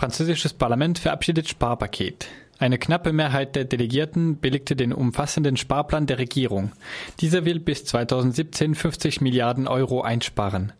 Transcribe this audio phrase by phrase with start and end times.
[0.00, 2.26] Französisches Parlament verabschiedet Sparpaket.
[2.58, 6.72] Eine knappe Mehrheit der Delegierten billigte den umfassenden Sparplan der Regierung.
[7.20, 10.72] Dieser will bis 2017 50 Milliarden Euro einsparen,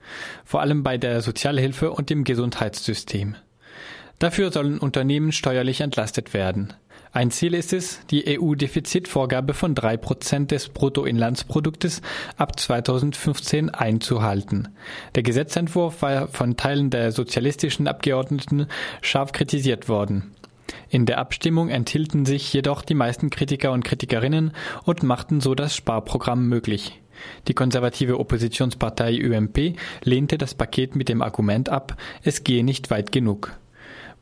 [0.46, 3.37] vor allem bei der Sozialhilfe und dem Gesundheitssystem.
[4.19, 6.73] Dafür sollen Unternehmen steuerlich entlastet werden.
[7.12, 12.02] Ein Ziel ist es, die EU-Defizitvorgabe von drei Prozent des Bruttoinlandsproduktes
[12.36, 14.68] ab 2015 einzuhalten.
[15.16, 18.66] Der Gesetzentwurf war von Teilen der sozialistischen Abgeordneten
[19.02, 20.36] scharf kritisiert worden.
[20.88, 24.52] In der Abstimmung enthielten sich jedoch die meisten Kritiker und Kritikerinnen
[24.84, 27.01] und machten so das Sparprogramm möglich.
[27.48, 33.10] Die konservative Oppositionspartei UMP lehnte das Paket mit dem Argument ab, es gehe nicht weit
[33.10, 33.59] genug.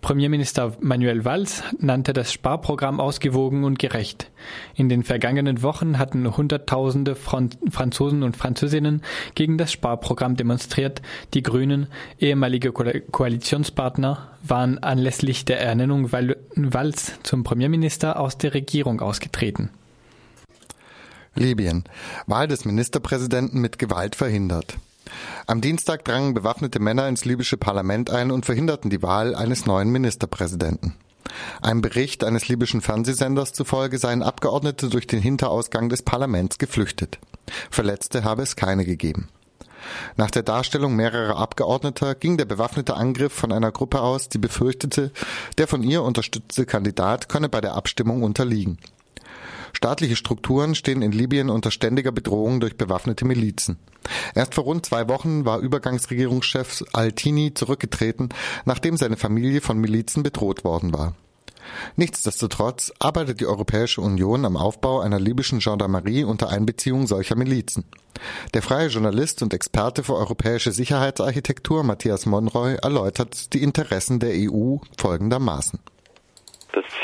[0.01, 4.31] Premierminister Manuel Valls nannte das Sparprogramm ausgewogen und gerecht.
[4.75, 9.03] In den vergangenen Wochen hatten Hunderttausende Franzosen und Französinnen
[9.35, 11.03] gegen das Sparprogramm demonstriert.
[11.35, 11.89] Die Grünen,
[12.19, 19.71] ehemalige Ko Koalitionspartner, waren anlässlich der Ernennung Valls zum Premierminister aus der Regierung ausgetreten.
[21.35, 21.85] Libyen.
[22.27, 24.77] Wahl des Ministerpräsidenten mit Gewalt verhindert.
[25.47, 29.91] Am Dienstag drangen bewaffnete Männer ins libysche Parlament ein und verhinderten die Wahl eines neuen
[29.91, 30.95] Ministerpräsidenten.
[31.61, 37.19] Einem Bericht eines libyschen Fernsehsenders zufolge seien Abgeordnete durch den Hinterausgang des Parlaments geflüchtet.
[37.71, 39.29] Verletzte habe es keine gegeben.
[40.17, 45.13] Nach der Darstellung mehrerer Abgeordneter ging der bewaffnete Angriff von einer Gruppe aus, die befürchtete,
[45.57, 48.79] der von ihr unterstützte Kandidat könne bei der Abstimmung unterliegen.
[49.79, 53.79] Staatliche Strukturen stehen in Libyen unter ständiger Bedrohung durch bewaffnete Milizen.
[54.35, 58.31] Erst vor rund zwei Wochen war Übergangsregierungschef Al-Tini zurückgetreten,
[58.65, 61.15] nachdem seine Familie von Milizen bedroht worden war.
[61.95, 67.85] Nichtsdestotrotz arbeitet die Europäische Union am Aufbau einer libyschen Gendarmerie unter Einbeziehung solcher Milizen.
[68.55, 74.79] Der freie Journalist und Experte für europäische Sicherheitsarchitektur Matthias Monroy erläutert die Interessen der EU
[74.97, 75.79] folgendermaßen.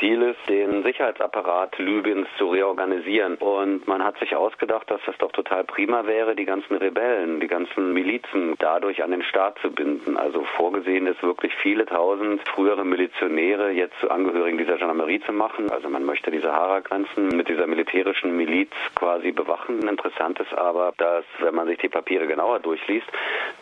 [0.05, 3.37] Ziel ist, den Sicherheitsapparat Libyens zu reorganisieren.
[3.37, 7.47] Und man hat sich ausgedacht, dass das doch total prima wäre, die ganzen Rebellen, die
[7.47, 10.19] ganzen Milizen dadurch an den Staat zu binden.
[10.19, 15.71] Also vorgesehen ist wirklich viele tausend frühere Milizionäre jetzt zu Angehörigen dieser Gendarmerie zu machen.
[15.71, 19.89] Also man möchte die Sahara-Grenzen mit dieser militärischen Miliz quasi bewachen.
[19.89, 23.07] Interessant ist aber, dass, wenn man sich die Papiere genauer durchliest,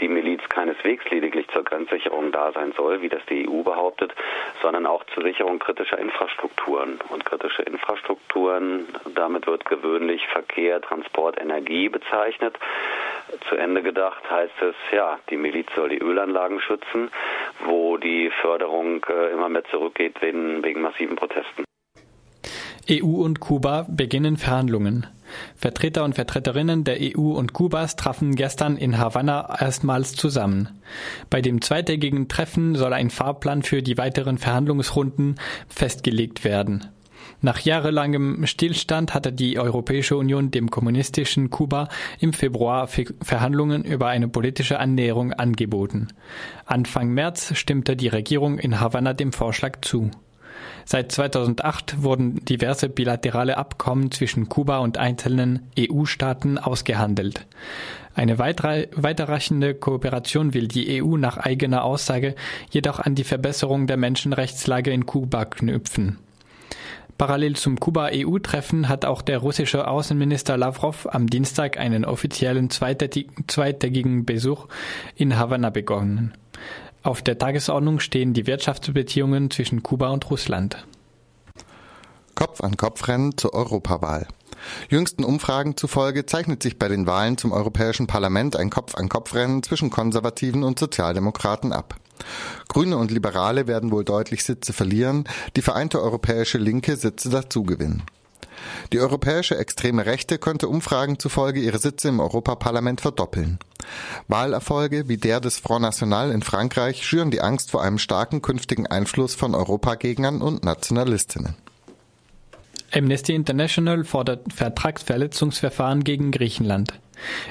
[0.01, 4.13] die Miliz keineswegs lediglich zur Grenzsicherung da sein soll, wie das die EU behauptet,
[4.61, 5.99] sondern auch zur Sicherung kritischer kritischer
[6.33, 6.99] Infrastrukturen.
[7.11, 12.57] Und kritische Infrastrukturen, damit wird gewöhnlich Verkehr, Transport, Energie bezeichnet.
[13.49, 17.11] Zu Ende gedacht heißt es, ja, die Miliz soll die Ölanlagen schützen,
[17.67, 21.65] wo die Förderung äh, immer mehr zurückgeht wegen, wegen massiven Protesten.
[22.91, 25.07] EU und Kuba beginnen Verhandlungen.
[25.57, 30.69] Vertreter und Vertreterinnen der EU und Kubas trafen gestern in Havanna erstmals zusammen.
[31.31, 35.37] Bei dem zweitägigen Treffen soll ein Fahrplan für die weiteren Verhandlungsrunden
[35.69, 36.89] festgelegt werden.
[37.41, 41.89] Nach jahrelangem Stillstand hatte die Europäische Union dem kommunistischen Kuba
[42.21, 46.09] im Februar Verhandlungen über eine politische Annäherung angeboten.
[46.67, 50.11] Anfang März stimmte die Regierung in Havanna dem Vorschlag zu.
[50.85, 57.47] Seit 2008 wurden diverse bilaterale Abkommen zwischen Kuba und einzelnen EU-Staaten ausgehandelt.
[58.15, 62.35] Eine weiterreichende Kooperation will die EU nach eigener Aussage
[62.71, 66.19] jedoch an die Verbesserung der Menschenrechtslage in Kuba knüpfen.
[67.17, 74.67] Parallel zum Kuba-EU-Treffen hat auch der russische Außenminister Lavrov am Dienstag einen offiziellen zweitägigen Besuch
[75.15, 76.33] in Havanna begonnen.
[77.03, 80.87] Auf der Tagesordnung stehen die Wirtschaftsbeziehungen zwischen Kuba und Russland.
[82.37, 84.29] Kopf-an-Kopf-Rennen zur Europawahl.
[84.89, 90.63] Jüngsten Umfragen zufolge zeichnet sich bei den Wahlen zum Europäischen Parlament ein Kopf-an-Kopf-Rennen zwischen Konservativen
[90.63, 91.97] und Sozialdemokraten ab.
[92.69, 95.25] Grüne und Liberale werden wohl deutlich Sitze verlieren,
[95.57, 98.05] die vereinte europäische Linke Sitze dazugewinnen.
[98.93, 103.59] Die europäische extreme Rechte könnte Umfragen zufolge ihre Sitze im Europaparlament verdoppeln.
[104.29, 108.87] Wahlerfolge wie der des Front National in Frankreich schüren die Angst vor einem starken künftigen
[108.87, 111.55] Einfluss von Europagegnern und Nationalistinnen.
[112.95, 116.93] Amnesty International fordert Vertragsverletzungsverfahren gegen Griechenland.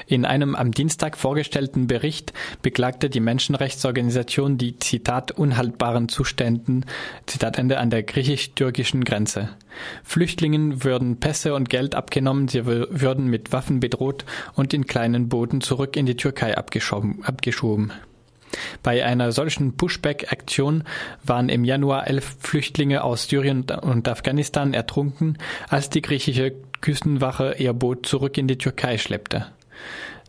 [0.06, 2.32] In einem am Dienstag vorgestellten Bericht
[2.62, 6.84] beklagte die Menschenrechtsorganisation die Zitat unhaltbaren Zuständen
[7.26, 9.50] Zitat Ende an der griechisch-türkischen Grenze.
[10.04, 14.24] Flüchtlingen würden Pässe und Geld abgenommen, sie würden mit Waffen bedroht
[14.54, 17.92] und in kleinen Booten zurück in die Türkei abgeschoben.
[18.82, 20.84] Bei einer solchen Pushback-Aktion
[21.24, 25.38] waren im Januar elf Flüchtlinge aus Syrien und Afghanistan ertrunken,
[25.68, 29.46] als die griechische Küstenwache ihr Boot zurück in die Türkei schleppte.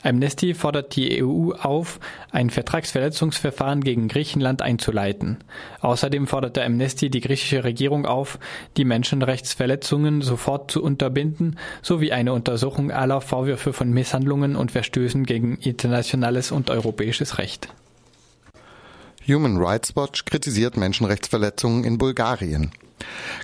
[0.03, 2.00] Amnesty fordert die EU auf,
[2.31, 5.38] ein Vertragsverletzungsverfahren gegen Griechenland einzuleiten.
[5.79, 8.38] Außerdem forderte Amnesty die griechische Regierung auf,
[8.75, 15.55] die Menschenrechtsverletzungen sofort zu unterbinden sowie eine Untersuchung aller Vorwürfe von Misshandlungen und Verstößen gegen
[15.55, 17.69] internationales und europäisches Recht.
[19.25, 22.71] Human Rights Watch kritisiert Menschenrechtsverletzungen in Bulgarien.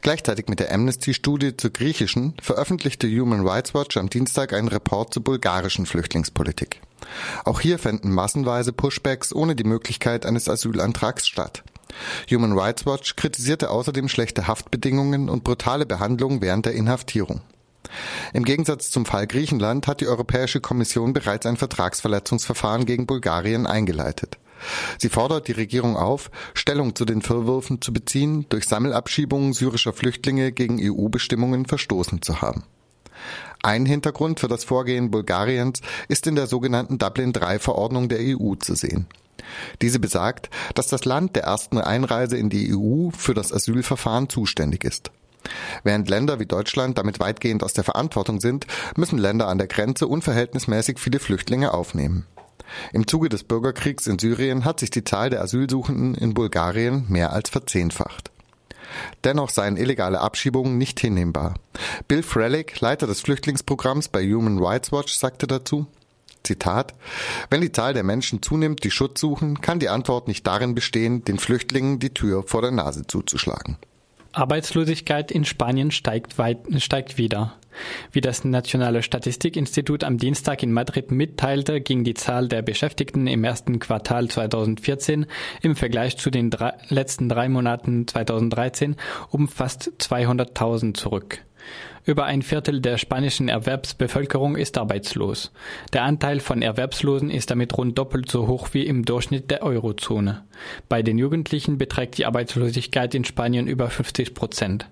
[0.02, 5.24] Gleichzeitig mit der Amnesty-Studie zur griechischen veröffentlichte Human Rights Watch am Dienstag einen Report zur
[5.24, 6.82] bulgarischen Flüchtlingspolitik.
[7.46, 11.64] Auch hier fänden massenweise Pushbacks ohne die Möglichkeit eines Asylantrags statt.
[12.30, 17.42] Human Rights Watch kritisierte außerdem schlechte Haftbedingungen und brutale Behandlung während der Inhaftierung.
[18.34, 24.38] Im Gegensatz zum Fall Griechenland hat die Europäische Kommission bereits ein Vertragsverletzungsverfahren gegen Bulgarien eingeleitet.
[24.98, 30.52] Sie fordert die Regierung auf, Stellung zu den Vorwürfen zu beziehen, durch Sammelabschiebungen syrischer Flüchtlinge
[30.52, 32.64] gegen EU-Bestimmungen verstoßen zu haben.
[33.62, 39.08] Ein Hintergrund für das Vorgehen Bulgariens ist in der sogenannten Dublin-III-Verordnung der EU zu sehen.
[39.82, 44.84] Diese besagt, dass das Land der ersten Einreise in die EU für das Asylverfahren zuständig
[44.84, 45.12] ist.
[45.84, 50.08] Während Länder wie Deutschland damit weitgehend aus der Verantwortung sind, müssen Länder an der Grenze
[50.08, 52.26] unverhältnismäßig viele Flüchtlinge aufnehmen.
[52.94, 57.34] Im Zuge des Bürgerkriegs in Syrien hat sich die Zahl der Asylsuchenden in Bulgarien mehr
[57.34, 58.32] als verzehnfacht.
[59.24, 61.56] Dennoch seien illegale Abschiebungen nicht hinnehmbar.
[62.08, 65.88] Bill Frelick, Leiter des Flüchtlingsprogramms bei Human Rights Watch, sagte dazu,
[66.44, 66.94] Zitat,
[67.50, 71.24] wenn die Zahl der Menschen zunimmt, die Schutz suchen, kann die Antwort nicht darin bestehen,
[71.24, 73.78] den Flüchtlingen die Tür vor der Nase zuzuschlagen.
[74.32, 77.56] Arbeitslosigkeit in Spanien steigt, weit, steigt wieder.
[78.12, 83.44] Wie das Nationale Statistikinstitut am Dienstag in Madrid mitteilte, ging die Zahl der Beschäftigten im
[83.44, 85.26] ersten Quartal 2014
[85.62, 88.96] im Vergleich zu den drei, letzten drei Monaten 2013
[89.30, 91.44] um fast 200.000 zurück.
[92.06, 95.52] Über ein Viertel der spanischen Erwerbsbevölkerung ist arbeitslos.
[95.94, 100.44] Der Anteil von Erwerbslosen ist damit rund doppelt so hoch wie im Durchschnitt der Eurozone.
[100.88, 104.90] Bei den Jugendlichen beträgt die Arbeitslosigkeit in Spanien über 50 Prozent.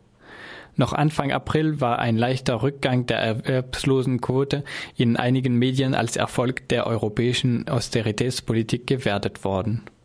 [0.77, 4.63] Noch Anfang April war ein leichter Rückgang der Erwerbslosenquote
[4.95, 9.89] in einigen Medien als Erfolg der europäischen Austeritätspolitik gewertet worden